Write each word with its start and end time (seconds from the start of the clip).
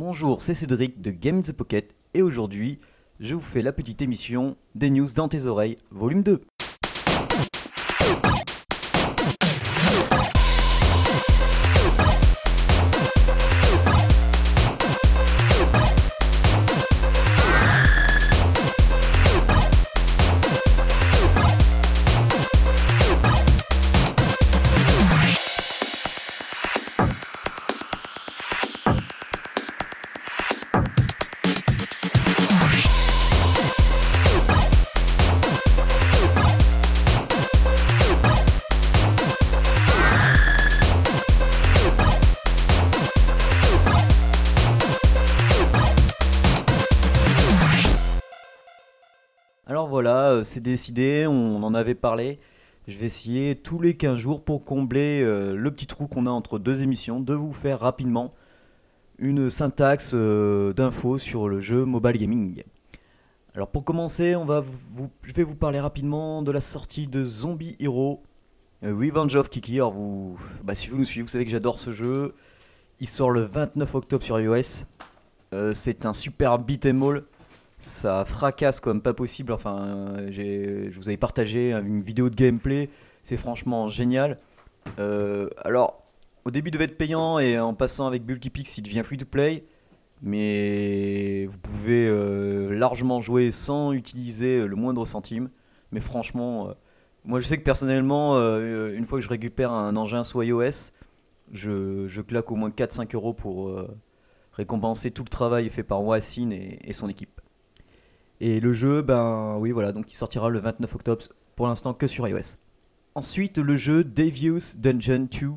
Bonjour, 0.00 0.42
c'est 0.42 0.54
Cédric 0.54 1.02
de 1.02 1.10
Game 1.10 1.42
the 1.42 1.50
Pocket 1.50 1.92
et 2.14 2.22
aujourd'hui, 2.22 2.78
je 3.18 3.34
vous 3.34 3.40
fais 3.40 3.62
la 3.62 3.72
petite 3.72 4.00
émission 4.00 4.56
des 4.76 4.90
news 4.90 5.08
dans 5.16 5.26
tes 5.26 5.46
oreilles, 5.46 5.76
volume 5.90 6.22
2. 6.22 6.40
Voilà, 50.00 50.30
euh, 50.30 50.44
c'est 50.44 50.60
décidé, 50.60 51.26
on 51.26 51.60
en 51.64 51.74
avait 51.74 51.96
parlé. 51.96 52.38
Je 52.86 52.96
vais 52.96 53.06
essayer 53.06 53.56
tous 53.56 53.80
les 53.80 53.96
15 53.96 54.16
jours 54.16 54.44
pour 54.44 54.64
combler 54.64 55.22
euh, 55.24 55.56
le 55.56 55.72
petit 55.72 55.88
trou 55.88 56.06
qu'on 56.06 56.24
a 56.26 56.30
entre 56.30 56.60
deux 56.60 56.82
émissions, 56.82 57.18
de 57.18 57.34
vous 57.34 57.52
faire 57.52 57.80
rapidement 57.80 58.32
une 59.18 59.50
syntaxe 59.50 60.12
euh, 60.14 60.72
d'infos 60.72 61.18
sur 61.18 61.48
le 61.48 61.60
jeu 61.60 61.84
mobile 61.84 62.16
gaming. 62.16 62.62
Alors 63.56 63.72
pour 63.72 63.82
commencer, 63.82 64.36
on 64.36 64.44
va 64.44 64.62
je 65.24 65.32
vais 65.32 65.42
vous 65.42 65.56
parler 65.56 65.80
rapidement 65.80 66.42
de 66.42 66.52
la 66.52 66.60
sortie 66.60 67.08
de 67.08 67.24
Zombie 67.24 67.74
Hero 67.80 68.22
Revenge 68.84 69.34
of 69.34 69.48
Kiki. 69.48 69.80
Vous, 69.80 70.38
bah, 70.62 70.76
si 70.76 70.86
vous 70.86 70.96
nous 70.96 71.04
suivez, 71.04 71.24
vous 71.24 71.28
savez 71.28 71.44
que 71.44 71.50
j'adore 71.50 71.80
ce 71.80 71.90
jeu. 71.90 72.36
Il 73.00 73.08
sort 73.08 73.32
le 73.32 73.40
29 73.40 73.96
octobre 73.96 74.22
sur 74.22 74.38
iOS. 74.38 74.84
c'est 75.72 76.06
un 76.06 76.12
super 76.12 76.60
beat'em 76.60 77.02
all 77.02 77.24
ça 77.78 78.24
fracasse 78.24 78.80
comme 78.80 79.00
pas 79.00 79.14
possible. 79.14 79.52
Enfin, 79.52 80.16
je 80.30 80.90
vous 80.96 81.08
avais 81.08 81.16
partagé 81.16 81.72
une 81.72 82.02
vidéo 82.02 82.30
de 82.30 82.34
gameplay, 82.34 82.90
c'est 83.24 83.36
franchement 83.36 83.88
génial. 83.88 84.38
Euh, 84.98 85.48
alors, 85.64 86.02
au 86.44 86.50
début, 86.50 86.70
il 86.70 86.72
devait 86.72 86.84
être 86.84 86.98
payant 86.98 87.38
et 87.38 87.58
en 87.58 87.74
passant 87.74 88.06
avec 88.06 88.24
Bulky 88.24 88.50
Pix, 88.50 88.78
il 88.78 88.82
devient 88.82 89.02
free 89.04 89.16
to 89.16 89.26
play. 89.26 89.64
Mais 90.20 91.46
vous 91.46 91.58
pouvez 91.58 92.08
euh, 92.08 92.76
largement 92.76 93.20
jouer 93.20 93.52
sans 93.52 93.92
utiliser 93.92 94.66
le 94.66 94.76
moindre 94.76 95.06
centime. 95.06 95.50
Mais 95.92 96.00
franchement, 96.00 96.68
euh, 96.68 96.72
moi 97.24 97.38
je 97.38 97.46
sais 97.46 97.58
que 97.58 97.62
personnellement, 97.62 98.36
une 98.36 99.04
fois 99.06 99.18
que 99.18 99.24
je 99.24 99.28
récupère 99.28 99.72
un 99.72 99.94
engin 99.96 100.24
sous 100.24 100.42
iOS, 100.42 100.90
je, 101.52 102.20
claque 102.22 102.50
au 102.50 102.56
moins 102.56 102.70
4-5 102.70 103.14
euros 103.14 103.32
pour 103.32 103.72
récompenser 104.52 105.12
tout 105.12 105.22
le 105.22 105.28
travail 105.28 105.70
fait 105.70 105.84
par 105.84 106.02
Wassin 106.02 106.50
et 106.50 106.92
son 106.92 107.08
équipe. 107.08 107.37
Et 108.40 108.60
le 108.60 108.72
jeu, 108.72 109.02
ben 109.02 109.56
oui, 109.58 109.70
voilà, 109.70 109.92
donc 109.92 110.10
il 110.10 110.14
sortira 110.14 110.48
le 110.48 110.60
29 110.60 110.94
octobre, 110.94 111.24
pour 111.56 111.66
l'instant 111.66 111.92
que 111.92 112.06
sur 112.06 112.28
iOS. 112.28 112.56
Ensuite, 113.14 113.58
le 113.58 113.76
jeu 113.76 114.04
Devious 114.04 114.76
Dungeon 114.78 115.28
2. 115.30 115.50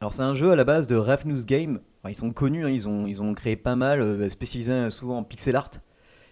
Alors, 0.00 0.12
c'est 0.12 0.22
un 0.22 0.34
jeu 0.34 0.52
à 0.52 0.56
la 0.56 0.64
base 0.64 0.86
de 0.86 0.94
Ravenous 0.94 1.44
Game. 1.44 1.80
ils 2.08 2.14
sont 2.14 2.32
connus, 2.32 2.64
hein, 2.64 2.70
ils, 2.70 2.88
ont, 2.88 3.06
ils 3.06 3.20
ont 3.20 3.34
créé 3.34 3.56
pas 3.56 3.74
mal, 3.74 4.00
euh, 4.00 4.28
spécialisés 4.28 4.90
souvent 4.90 5.18
en 5.18 5.24
pixel 5.24 5.56
art. 5.56 5.70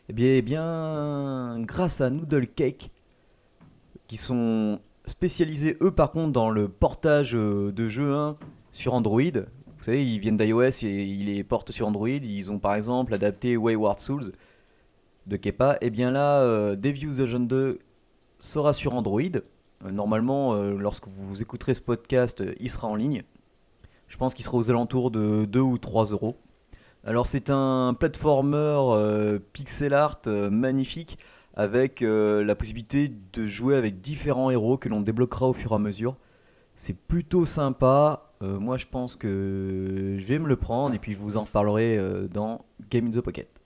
Eh 0.08 0.12
bien, 0.12 0.34
eh 0.34 0.42
bien, 0.42 1.58
grâce 1.60 2.00
à 2.00 2.10
Noodle 2.10 2.46
Cake, 2.46 2.90
qui 4.06 4.16
sont 4.16 4.80
spécialisés 5.04 5.76
eux 5.80 5.90
par 5.90 6.12
contre 6.12 6.32
dans 6.32 6.50
le 6.50 6.68
portage 6.68 7.34
euh, 7.34 7.72
de 7.72 7.88
jeux 7.88 8.14
1 8.14 8.36
sur 8.72 8.94
Android. 8.94 9.20
Vous 9.20 9.84
savez, 9.84 10.04
ils 10.04 10.18
viennent 10.18 10.36
d'iOS 10.36 10.84
et 10.84 11.04
ils 11.04 11.26
les 11.26 11.44
portent 11.44 11.72
sur 11.72 11.86
Android. 11.86 12.08
Ils 12.08 12.50
ont 12.50 12.58
par 12.58 12.74
exemple 12.74 13.12
adapté 13.14 13.56
Wayward 13.56 14.00
Souls 14.00 14.32
de 15.28 15.36
Kepa, 15.36 15.74
et 15.74 15.86
eh 15.86 15.90
bien 15.90 16.10
là, 16.10 16.40
euh, 16.40 16.74
Devious 16.74 17.12
Dungeon 17.12 17.40
2 17.40 17.78
sera 18.40 18.72
sur 18.72 18.94
Android. 18.94 19.20
Euh, 19.20 19.90
normalement, 19.90 20.54
euh, 20.54 20.76
lorsque 20.78 21.06
vous 21.06 21.42
écouterez 21.42 21.74
ce 21.74 21.80
podcast, 21.80 22.42
il 22.58 22.70
sera 22.70 22.88
en 22.88 22.96
ligne. 22.96 23.22
Je 24.08 24.16
pense 24.16 24.34
qu'il 24.34 24.44
sera 24.44 24.56
aux 24.56 24.70
alentours 24.70 25.10
de 25.10 25.44
2 25.44 25.60
ou 25.60 25.78
3 25.78 26.06
euros. 26.06 26.36
Alors 27.04 27.26
c'est 27.26 27.50
un 27.50 27.94
platformer 27.94 29.38
pixel 29.52 29.94
art 29.94 30.20
magnifique 30.26 31.18
avec 31.54 32.00
la 32.00 32.54
possibilité 32.54 33.12
de 33.32 33.46
jouer 33.46 33.76
avec 33.76 34.00
différents 34.00 34.50
héros 34.50 34.78
que 34.78 34.88
l'on 34.88 35.00
débloquera 35.00 35.46
au 35.46 35.52
fur 35.52 35.72
et 35.72 35.74
à 35.76 35.78
mesure. 35.78 36.16
C'est 36.74 36.98
plutôt 36.98 37.46
sympa. 37.46 38.32
moi 38.40 38.78
je 38.78 38.86
pense 38.86 39.14
que 39.14 40.16
je 40.18 40.24
vais 40.26 40.38
me 40.38 40.48
le 40.48 40.56
prendre 40.56 40.94
et 40.94 40.98
puis 40.98 41.12
je 41.12 41.18
vous 41.18 41.36
en 41.36 41.44
reparlerai 41.44 41.98
dans 42.32 42.64
Game 42.90 43.06
in 43.06 43.10
the 43.10 43.20
Pocket. 43.20 43.57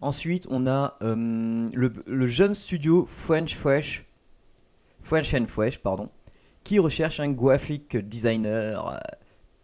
Ensuite, 0.00 0.46
on 0.48 0.68
a 0.68 0.96
euh, 1.02 1.66
le, 1.72 2.26
jeune 2.28 2.54
studio 2.54 3.04
French 3.06 3.56
Fresh, 3.56 4.06
French 5.02 5.34
and 5.34 5.46
Fresh, 5.46 5.80
pardon, 5.80 6.08
qui 6.62 6.78
recherche 6.78 7.18
un 7.18 7.32
graphic 7.32 7.96
designer 7.96 8.88
euh, 8.88 8.96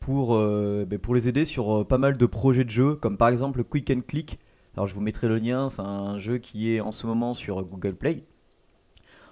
pour, 0.01 0.35
euh, 0.35 0.85
ben, 0.89 0.99
pour 0.99 1.15
les 1.15 1.29
aider 1.29 1.45
sur 1.45 1.87
pas 1.87 1.99
mal 1.99 2.17
de 2.17 2.27
projets 2.27 2.65
de 2.65 2.71
jeux, 2.71 2.97
comme 2.97 3.17
par 3.17 3.29
exemple 3.29 3.63
Quick 3.63 3.91
and 3.91 4.01
Click. 4.09 4.41
Alors, 4.77 4.89
je 4.89 4.95
vous 4.95 5.01
mettrai 5.01 5.29
le 5.29 5.39
lien, 5.39 5.69
c'est 5.69 5.83
un 5.83 6.19
jeu 6.19 6.39
qui 6.39 6.75
est 6.75 6.81
en 6.81 6.91
ce 6.91 7.07
moment 7.07 7.33
sur 7.33 7.63
Google 7.63 7.95
Play. 7.95 8.25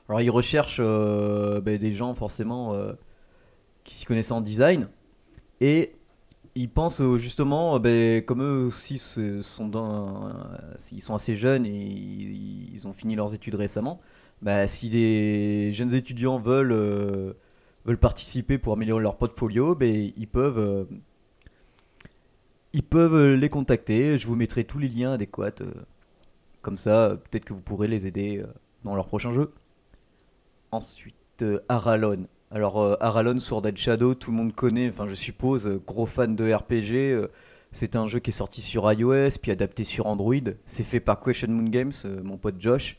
Alors, 0.09 0.21
ils 0.21 0.31
recherchent 0.31 0.81
ben, 0.81 1.79
des 1.79 1.93
gens 1.93 2.15
forcément 2.15 2.77
qui 3.83 3.97
s'y 3.97 4.05
connaissent 4.05 4.31
en 4.31 4.41
design. 4.41 4.89
Et 5.61 5.97
ils 6.55 6.71
pensent 6.71 7.03
justement, 7.17 7.81
ben, 7.81 8.25
comme 8.25 8.41
eux 8.43 8.67
aussi 8.67 8.99
sont, 8.99 9.67
dans, 9.67 10.31
ils 10.93 11.01
sont 11.01 11.15
assez 11.15 11.35
jeunes 11.35 11.67
et 11.67 11.71
ils, 11.71 12.87
ont 12.87 12.93
fini 12.93 13.15
leurs 13.15 13.35
études 13.35 13.55
récemment, 13.55 14.01
bah, 14.43 14.67
si 14.67 14.89
des 14.89 15.73
jeunes 15.73 15.95
étudiants 15.95 16.39
veulent, 16.39 17.35
veulent 17.85 17.99
participer 17.99 18.59
pour 18.59 18.73
améliorer 18.73 19.03
leur 19.03 19.17
portfolio, 19.17 19.75
ben, 19.75 20.13
ils, 20.17 20.29
peuvent, 20.29 20.87
ils 22.73 22.83
peuvent 22.83 23.35
les 23.35 23.49
contacter. 23.49 24.19
Je 24.19 24.27
vous 24.27 24.37
mettrai 24.37 24.65
tous 24.65 24.79
les 24.79 24.89
liens 24.89 25.13
adéquats. 25.13 25.63
comme 26.61 26.77
ça, 26.77 27.17
peut-être 27.31 27.45
que 27.45 27.55
vous 27.55 27.63
pourrez 27.63 27.89
les 27.89 28.07
aider 28.07 28.43
dans 28.85 28.97
leur 28.97 29.07
prochain 29.07 29.33
jeu. 29.33 29.53
Ensuite, 30.73 31.45
Aralon. 31.69 32.27
Alors, 32.55 32.83
euh, 32.83 32.97
Aralon 33.01 33.39
Sword 33.39 33.67
and 33.67 33.77
Shadow, 33.77 34.15
tout 34.15 34.31
le 34.31 34.37
monde 34.37 34.55
connaît, 34.55 34.89
enfin, 34.89 35.07
je 35.09 35.15
suppose, 35.15 35.67
euh, 35.67 35.83
gros 35.87 36.05
fan 36.05 36.37
de 36.37 36.53
RPG. 36.53 37.31
Euh, 37.73 37.77
c'est 37.83 37.97
un 37.97 38.07
jeu 38.07 38.21
qui 38.21 38.31
est 38.31 38.33
sorti 38.33 38.61
sur 38.61 38.91
iOS, 38.93 39.39
puis 39.41 39.51
adapté 39.51 39.85
sur 39.85 40.07
Android. 40.07 40.35
C'est 40.67 40.85
fait 40.85 41.01
par 41.01 41.21
Question 41.21 41.49
Moon 41.49 41.69
Games, 41.69 41.93
mon 42.23 42.37
pote 42.37 42.57
Josh. 42.59 42.99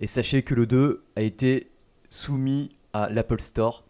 Et 0.00 0.06
sachez 0.06 0.42
que 0.42 0.54
le 0.54 0.66
2 0.66 1.04
a 1.16 1.22
été 1.22 1.70
soumis 2.10 2.76
à 2.92 3.08
l'Apple 3.08 3.40
Store. 3.40 3.84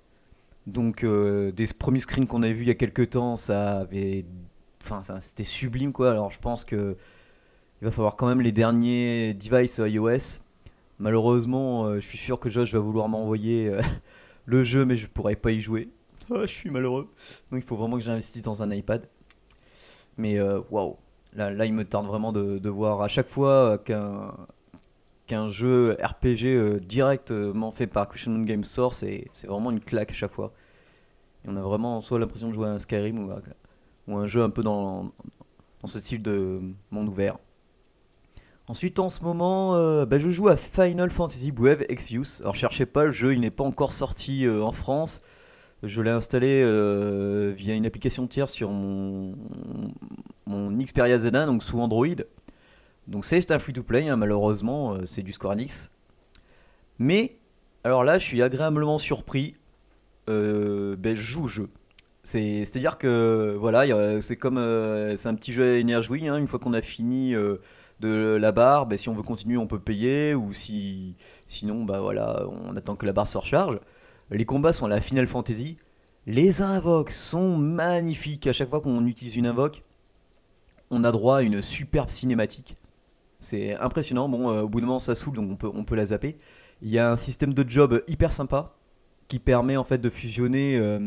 Donc, 0.66 1.04
des 1.04 1.66
premiers 1.78 2.00
screens 2.00 2.26
qu'on 2.26 2.42
a 2.42 2.48
vus 2.48 2.62
il 2.62 2.68
y 2.68 2.70
a 2.70 2.74
quelques 2.74 3.10
temps, 3.10 3.36
ça 3.36 3.80
avait. 3.80 4.24
Enfin, 4.82 5.02
c'était 5.20 5.44
sublime, 5.44 5.92
quoi. 5.92 6.10
Alors, 6.10 6.30
je 6.30 6.38
pense 6.38 6.64
que. 6.64 6.96
Il 7.82 7.84
va 7.84 7.90
falloir 7.90 8.16
quand 8.16 8.26
même 8.26 8.40
les 8.40 8.52
derniers 8.52 9.34
devices 9.34 9.80
iOS. 9.84 10.40
Malheureusement, 10.98 11.94
je 11.96 12.00
suis 12.00 12.16
sûr 12.16 12.40
que 12.40 12.48
Josh 12.48 12.72
va 12.72 12.78
vouloir 12.78 13.08
m'envoyer 13.08 13.70
le 14.46 14.64
jeu, 14.64 14.86
mais 14.86 14.96
je 14.96 15.06
pourrais 15.08 15.36
pas 15.36 15.50
y 15.50 15.60
jouer. 15.60 15.90
Je 16.30 16.46
suis 16.46 16.70
malheureux. 16.70 17.08
Donc 17.50 17.62
il 17.62 17.66
faut 17.66 17.76
vraiment 17.76 17.96
que 17.96 18.02
j'investisse 18.02 18.42
dans 18.42 18.62
un 18.62 18.70
iPad. 18.70 19.06
Mais 20.18 20.38
euh, 20.38 20.60
waouh, 20.70 20.96
là, 21.34 21.50
là, 21.50 21.66
il 21.66 21.74
me 21.74 21.84
tarde 21.84 22.06
vraiment 22.06 22.32
de, 22.32 22.68
voir 22.68 23.02
à 23.02 23.08
chaque 23.08 23.28
fois 23.28 23.78
qu'un 23.78 24.34
qu'un 25.26 25.48
jeu 25.48 25.96
RPG 26.00 26.44
euh, 26.44 26.78
directement 26.78 27.72
fait 27.72 27.88
par 27.88 28.08
Moon 28.28 28.44
Games 28.44 28.62
sort, 28.62 28.94
c'est 28.94 29.28
vraiment 29.44 29.72
une 29.72 29.80
claque 29.80 30.12
à 30.12 30.14
chaque 30.14 30.32
fois. 30.32 30.52
Et 31.44 31.48
on 31.48 31.56
a 31.56 31.62
vraiment 31.62 32.00
soit 32.00 32.20
l'impression 32.20 32.48
de 32.48 32.54
jouer 32.54 32.68
à 32.68 32.70
un 32.70 32.78
Skyrim 32.78 33.28
ou, 34.06 34.16
un 34.16 34.26
jeu 34.28 34.42
un 34.42 34.50
peu 34.50 34.62
dans, 34.62 35.10
dans 35.82 35.88
ce 35.88 35.98
style 35.98 36.22
de 36.22 36.60
monde 36.92 37.08
ouvert. 37.08 37.38
Ensuite, 38.68 38.98
en 38.98 39.08
ce 39.08 39.22
moment, 39.22 39.76
euh, 39.76 40.06
bah, 40.06 40.18
je 40.18 40.28
joue 40.28 40.48
à 40.48 40.56
Final 40.56 41.10
Fantasy 41.10 41.52
Brave 41.52 41.84
Exvius. 41.88 42.40
Alors, 42.40 42.56
cherchez 42.56 42.84
pas, 42.84 43.04
le 43.04 43.12
jeu 43.12 43.32
il 43.32 43.40
n'est 43.40 43.50
pas 43.52 43.62
encore 43.62 43.92
sorti 43.92 44.44
euh, 44.44 44.60
en 44.60 44.72
France. 44.72 45.22
Je 45.84 46.02
l'ai 46.02 46.10
installé 46.10 46.62
euh, 46.64 47.52
via 47.56 47.74
une 47.74 47.86
application 47.86 48.26
tiers 48.26 48.48
sur 48.48 48.70
mon, 48.70 49.36
mon 50.46 50.70
Xperia 50.76 51.18
Z1, 51.18 51.46
donc 51.46 51.62
sous 51.62 51.80
Android. 51.80 52.06
Donc, 53.06 53.24
c'est 53.24 53.50
un 53.50 53.58
free-to-play, 53.58 54.08
hein, 54.08 54.16
malheureusement, 54.16 54.96
c'est 55.04 55.22
du 55.22 55.32
Square 55.32 55.54
Enix. 55.54 55.90
Mais, 56.98 57.36
alors 57.84 58.04
là, 58.04 58.18
je 58.18 58.24
suis 58.24 58.42
agréablement 58.42 58.98
surpris. 58.98 59.54
Ben, 60.26 61.14
je 61.14 61.14
joue 61.14 61.44
au 61.44 61.48
jeu. 61.48 61.68
C'est, 62.26 62.64
c'est-à-dire 62.64 62.98
que 62.98 63.56
voilà, 63.56 64.20
c'est 64.20 64.34
comme 64.34 64.58
euh, 64.58 65.14
c'est 65.16 65.28
un 65.28 65.36
petit 65.36 65.52
jeu 65.52 65.78
énergie. 65.78 66.26
hein, 66.26 66.36
une 66.38 66.48
fois 66.48 66.58
qu'on 66.58 66.72
a 66.72 66.82
fini 66.82 67.36
euh, 67.36 67.58
de 68.00 68.34
la 68.34 68.50
barre, 68.50 68.86
ben, 68.86 68.98
si 68.98 69.08
on 69.08 69.12
veut 69.14 69.22
continuer, 69.22 69.56
on 69.56 69.68
peut 69.68 69.78
payer 69.78 70.34
ou 70.34 70.52
si 70.52 71.14
sinon, 71.46 71.84
bah 71.84 72.00
voilà, 72.00 72.44
on 72.66 72.76
attend 72.76 72.96
que 72.96 73.06
la 73.06 73.12
barre 73.12 73.28
se 73.28 73.38
recharge. 73.38 73.78
Les 74.32 74.44
combats 74.44 74.72
sont 74.72 74.86
à 74.86 74.88
la 74.88 75.00
Final 75.00 75.28
Fantasy. 75.28 75.78
Les 76.26 76.62
invoques 76.62 77.12
sont 77.12 77.56
magnifiques. 77.56 78.48
À 78.48 78.52
chaque 78.52 78.70
fois 78.70 78.80
qu'on 78.80 79.06
utilise 79.06 79.36
une 79.36 79.46
invoque, 79.46 79.84
on 80.90 81.04
a 81.04 81.12
droit 81.12 81.38
à 81.38 81.42
une 81.42 81.62
superbe 81.62 82.10
cinématique. 82.10 82.76
C'est 83.40 83.74
impressionnant. 83.74 84.28
Bon, 84.28 84.50
euh, 84.50 84.62
au 84.62 84.68
bout 84.68 84.80
d'un 84.80 84.86
moment, 84.86 85.00
ça 85.00 85.14
saoule, 85.14 85.34
donc 85.34 85.50
on 85.50 85.56
peut, 85.56 85.70
on 85.72 85.84
peut 85.84 85.94
la 85.94 86.06
zapper. 86.06 86.36
Il 86.82 86.90
y 86.90 86.98
a 86.98 87.10
un 87.10 87.16
système 87.16 87.54
de 87.54 87.68
job 87.68 88.02
hyper 88.08 88.32
sympa 88.32 88.74
qui 89.28 89.38
permet 89.38 89.76
en 89.76 89.84
fait 89.84 89.98
de 89.98 90.10
fusionner 90.10 90.78
euh, 90.78 90.98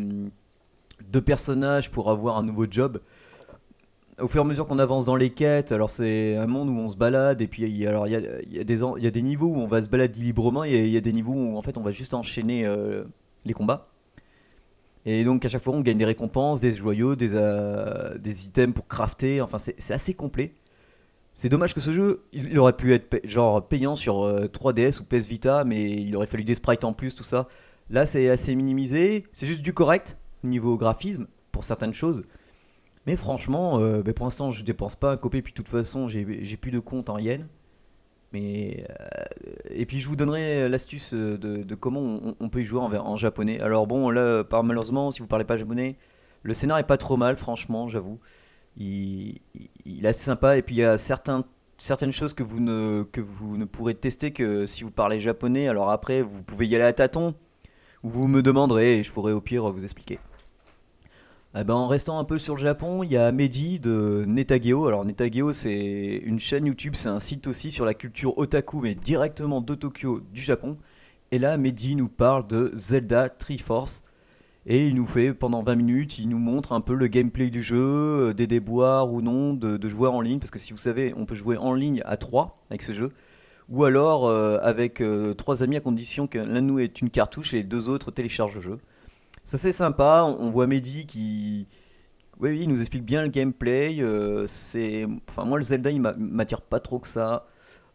deux 1.10 1.22
personnages 1.22 1.92
pour 1.92 2.10
avoir 2.10 2.38
un 2.38 2.44
nouveau 2.44 2.66
job. 2.70 3.00
Au 4.20 4.28
fur 4.28 4.42
et 4.42 4.46
à 4.46 4.48
mesure 4.48 4.66
qu'on 4.66 4.80
avance 4.80 5.06
dans 5.06 5.16
les 5.16 5.30
quêtes, 5.30 5.72
alors 5.72 5.90
c'est 5.90 6.36
un 6.36 6.48
monde 6.48 6.70
où 6.70 6.74
on 6.74 6.90
se 6.90 6.98
balade 6.98 7.42
et 7.42 7.48
puis 7.48 7.64
il 7.64 7.78
y 7.78 7.88
a, 7.88 7.90
alors 7.90 8.06
il 8.06 8.12
y 8.12 8.60
a, 8.60 9.12
des 9.12 9.22
niveaux 9.22 9.48
où 9.48 9.56
on 9.56 9.68
va 9.68 9.81
se 9.81 9.88
balader 9.88 10.20
librement 10.20 10.66
et 10.66 10.86
il 10.86 10.92
y 10.92 10.98
a 10.98 11.02
des 11.02 11.14
niveaux 11.14 11.34
où 11.34 11.58
en 11.58 11.62
fait 11.62 11.78
on 11.78 11.84
va 11.84 11.94
juste 11.94 12.14
enchaîner 12.14 12.66
euh, 12.66 13.06
les 13.46 13.54
combats. 13.54 13.88
Et 15.06 15.24
donc 15.24 15.46
à 15.46 15.50
chaque 15.50 15.63
fois 15.63 15.74
on 15.74 15.81
gagne 15.81 15.98
des 15.98 16.06
récompenses, 16.06 16.62
des 16.62 16.74
joyaux, 16.74 17.16
des, 17.16 17.31
euh, 17.34 18.18
des 18.18 18.48
items 18.48 18.74
pour 18.74 18.88
crafter, 18.88 19.42
enfin 19.42 19.57
c'est 19.57 19.94
assez 19.94 20.13
complet. 20.13 20.54
C'est 21.34 21.50
dommage 21.50 21.74
que 21.74 21.80
ce 21.80 21.92
jeu, 21.92 22.24
il 22.34 22.60
aurait 22.60 22.75
pu 22.75 22.94
être 22.94 23.22
genre 23.24 23.66
payant 23.66 23.96
sur 23.96 24.25
euh, 24.25 24.48
3DS 24.48 25.00
ou 25.00 25.06
PS 25.06 25.28
Vita, 25.28 25.63
mais 25.63 25.90
il 25.90 26.13
aurait 26.18 26.28
fallu 26.28 26.44
des 26.44 26.56
sprites 26.56 26.84
en 26.84 26.92
plus, 26.92 27.16
tout 27.16 27.24
ça. 27.24 27.48
Là, 27.90 28.06
c'est 28.06 28.30
assez 28.30 28.54
minimisé, 28.56 29.25
c'est 29.31 29.46
juste 29.46 29.62
du 29.62 29.74
correct 29.74 30.18
niveau 30.44 30.78
graphisme 30.78 31.28
pour 31.52 31.63
certaines 31.63 31.94
choses. 31.94 32.24
Mais 33.06 33.16
franchement, 33.16 33.80
euh, 33.80 34.04
ben, 34.04 34.13
pour 34.13 34.25
l'instant, 34.25 34.52
je 34.52 34.63
dépense 34.63 34.95
pas 34.95 35.13
un 35.13 35.18
copé, 35.18 35.42
puis 35.42 35.54
de 35.54 35.56
toute 35.56 35.69
façon, 35.69 36.10
j'ai 36.10 36.57
plus 36.57 36.72
de 36.72 36.80
compte 36.80 37.10
en 37.10 37.18
yens. 37.18 37.45
Mais 38.31 38.86
euh, 38.90 39.24
et 39.72 39.86
puis 39.86 40.00
je 40.00 40.08
vous 40.08 40.16
donnerai 40.16 40.70
l'astuce 40.70 41.14
euh, 41.14 41.38
de, 41.38 41.76
comment 41.76 42.20
on, 42.40 42.50
peut 42.50 42.62
y 42.62 42.66
jouer 42.66 42.80
en, 42.80 42.94
en 42.94 43.16
japonais. 43.16 43.60
Alors 43.60 43.88
bon, 43.88 44.10
là, 44.10 44.44
par 44.44 44.64
malheureusement, 44.64 45.12
si 45.12 45.22
vous 45.22 45.28
parlez 45.28 45.46
pas 45.46 45.58
japonais, 45.58 45.98
le 46.44 46.54
scénar 46.54 46.78
est 46.78 46.88
pas 46.88 46.98
trop 46.98 47.18
mal, 47.18 47.38
franchement, 47.38 47.90
j'avoue 47.90 48.20
il, 48.80 49.40
est 50.04 50.08
assez 50.08 50.24
sympa 50.24 50.58
et 50.58 50.62
puis 50.62 50.76
il 50.76 50.80
y 50.80 50.84
a 50.84 50.98
certaines 50.98 52.12
choses 52.12 52.34
que 52.34 52.44
vous, 52.44 52.60
ne, 52.60 53.04
que 53.04 53.22
vous 53.22 53.58
ne 53.58 53.66
pourrez 53.66 53.96
tester 53.96 54.31
que 54.31 54.66
si 54.66 54.84
vous 54.84 54.92
parlez 54.92 55.20
japonais. 55.20 55.68
Alors 55.68 55.92
après, 55.92 56.22
vous 56.22 56.44
pouvez 56.44 56.68
y 56.68 56.76
aller 56.76 56.86
à 56.86 56.94
tâtons 56.94 57.36
ou 58.04 58.10
vous 58.10 58.28
me 58.28 58.42
demanderez 58.42 59.00
et 59.00 59.04
je 59.04 59.12
pourrai 59.12 59.34
au 59.34 59.42
pire 59.42 59.70
vous 59.72 59.84
expliquer. 59.84 60.20
Eh 61.57 61.63
ben, 61.63 61.74
en 61.74 61.88
restant 61.88 62.19
un 62.19 62.25
peu 62.25 62.38
sur 62.38 62.56
le 62.56 62.62
Japon, 62.62 63.01
il 63.01 63.12
y 63.12 63.18
a 63.18 63.31
Mehdi 63.31 63.80
de 63.80 64.24
Netageo. 64.28 64.86
Alors 64.86 65.04
Netageo, 65.04 65.51
c'est 65.51 66.22
une 66.24 66.40
chaîne 66.40 66.68
YouTube, 66.68 66.94
c'est 66.96 67.10
un 67.10 67.19
site 67.19 67.48
aussi 67.48 67.72
sur 67.72 67.86
la 67.86 67.96
culture 67.96 68.38
otaku, 68.38 68.81
mais 68.81 68.94
directement 68.94 69.60
de 69.60 69.74
Tokyo, 69.74 70.22
du 70.31 70.42
Japon. 70.42 70.78
Et 71.31 71.40
là, 71.40 71.57
Mehdi 71.57 71.96
nous 71.96 72.07
parle 72.07 72.46
de 72.46 72.72
Zelda 72.75 73.30
Triforce. 73.30 74.04
Et 74.68 74.86
il 74.88 74.94
nous 74.94 75.07
fait 75.07 75.34
pendant 75.34 75.63
20 75.63 75.75
minutes, 75.75 76.19
il 76.19 76.30
nous 76.30 76.38
montre 76.38 76.72
un 76.74 76.81
peu 76.81 76.94
le 76.94 77.07
gameplay 77.07 77.50
du 77.50 77.63
jeu, 77.63 78.30
euh, 78.30 78.34
des 78.34 78.45
déboires 78.45 79.12
ou 79.12 79.22
non 79.24 79.56
de, 79.56 79.90
jouer 79.90 80.10
en 80.10 80.22
ligne, 80.22 80.38
parce 80.38 80.52
que 80.52 80.60
si 80.60 80.74
vous 80.74 80.78
savez, 80.78 81.16
on 81.18 81.25
peut 81.25 81.34
jouer 81.34 81.57
en 81.57 81.74
ligne 81.74 82.04
à 82.06 82.18
3 82.18 82.63
avec 82.69 82.84
ce 82.84 82.92
jeu, 82.92 83.10
ou 83.69 83.86
alors 83.86 84.28
euh, 84.28 84.60
avec 84.62 85.02
euh, 85.02 85.34
trois 85.34 85.63
amis 85.63 85.78
à 85.78 85.80
condition 85.80 86.28
que 86.28 86.38
l'un 86.38 86.62
de 86.62 86.68
nous 86.68 86.80
ait 86.80 86.86
une 86.86 87.10
cartouche 87.10 87.56
et 87.56 87.57
les 87.57 87.63
deux 87.63 87.90
autres 87.90 88.12
téléchargent 88.12 88.56
le 88.56 88.62
jeu. 88.62 88.80
Ça 89.44 89.58
c'est 89.58 89.72
sympa, 89.72 90.24
on 90.40 90.50
voit 90.52 90.68
Mehdi 90.68 91.06
qui... 91.06 91.68
Oui, 92.40 92.52
oui, 92.52 92.60
il 92.64 92.70
nous 92.70 92.80
explique 92.80 93.04
bien 93.04 93.24
le 93.24 93.30
gameplay, 93.30 93.98
euh, 94.02 94.48
c'est... 94.48 95.08
Enfin 95.30 95.46
moi 95.46 95.58
le 95.58 95.64
Zelda 95.64 95.92
il 95.92 96.02
m'a- 96.02 96.14
m'attire 96.18 96.62
pas 96.62 96.80
trop 96.80 97.00
que 97.00 97.08
ça. 97.08 97.48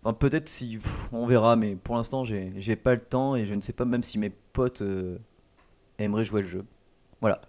Enfin 0.03 0.15
peut-être 0.15 0.49
si... 0.49 0.79
on 1.13 1.27
verra, 1.27 1.57
mais 1.57 1.77
pour 1.77 1.97
l'instant 1.97 2.25
j'ai 2.25 2.53
j'ai 2.57 2.77
pas 2.77 2.95
le 2.95 3.01
temps 3.01 3.37
et 3.37 3.47
je 3.47 3.55
ne 3.55 3.61
sais 3.61 3.73
pas 3.73 3.85
même 3.85 4.03
si 4.03 4.19
mes 4.19 4.31
potes... 4.31 4.83
euh, 4.83 5.19
aimerait 5.99 6.25
jouer 6.25 6.43
le 6.43 6.49
jeu. 6.49 6.65
Voilà. 7.21 7.41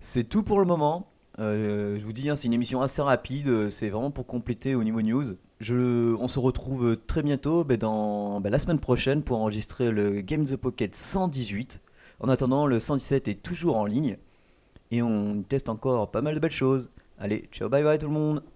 C'est 0.00 0.24
tout 0.24 0.42
pour 0.42 0.60
le 0.60 0.66
moment. 0.66 1.10
Euh, 1.40 1.98
je 1.98 2.04
vous 2.04 2.12
dis, 2.12 2.28
hein, 2.30 2.36
c'est 2.36 2.46
une 2.46 2.52
émission 2.54 2.80
assez 2.82 3.02
rapide. 3.02 3.70
C'est 3.70 3.90
vraiment 3.90 4.10
pour 4.10 4.26
compléter 4.26 4.74
au 4.74 4.84
niveau 4.84 5.02
news. 5.02 5.24
Je, 5.60 6.14
on 6.16 6.28
se 6.28 6.38
retrouve 6.38 6.96
très 7.08 7.22
bientôt 7.22 7.64
ben, 7.64 7.76
dans 7.76 8.40
ben, 8.40 8.50
la 8.50 8.58
semaine 8.58 8.78
prochaine 8.80 9.22
pour 9.22 9.38
enregistrer 9.40 9.90
le 9.90 10.20
Game 10.20 10.44
the 10.44 10.56
Pocket 10.56 10.94
118. 10.94 11.80
En 12.20 12.28
attendant, 12.28 12.66
le 12.66 12.80
117 12.80 13.28
est 13.28 13.42
toujours 13.42 13.76
en 13.76 13.86
ligne 13.86 14.18
et 14.90 15.02
on 15.02 15.42
teste 15.42 15.68
encore 15.68 16.10
pas 16.10 16.22
mal 16.22 16.34
de 16.34 16.40
belles 16.40 16.50
choses. 16.50 16.90
Allez, 17.18 17.48
ciao, 17.52 17.68
bye 17.68 17.82
bye 17.82 17.98
tout 17.98 18.06
le 18.06 18.12
monde. 18.12 18.42